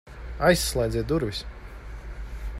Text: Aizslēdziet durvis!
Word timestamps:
Aizslēdziet 0.47 1.07
durvis! 1.13 1.43